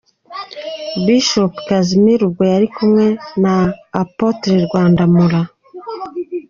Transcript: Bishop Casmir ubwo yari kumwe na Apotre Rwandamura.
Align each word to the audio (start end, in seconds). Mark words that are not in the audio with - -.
Bishop 1.05 1.53
Casmir 1.67 2.19
ubwo 2.27 2.43
yari 2.53 2.67
kumwe 2.75 3.05
na 3.43 3.55
Apotre 4.01 4.55
Rwandamura. 4.65 5.41